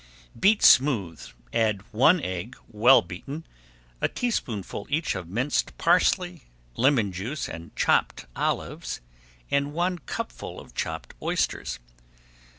Beat 0.39 0.63
smooth, 0.63 1.21
add 1.53 1.83
one 1.91 2.19
egg 2.21 2.55
well 2.67 3.03
beaten, 3.03 3.45
a 4.01 4.07
teaspoonful 4.07 4.87
each 4.89 5.13
of 5.13 5.27
minced 5.27 5.77
parsley, 5.77 6.45
lemon 6.75 7.11
juice, 7.11 7.47
and 7.47 7.69
chopped 7.75 8.25
olives, 8.35 8.99
and 9.51 9.73
one 9.75 9.99
cupful 9.99 10.59
of 10.59 10.73
chopped 10.73 11.13
oysters. 11.21 11.77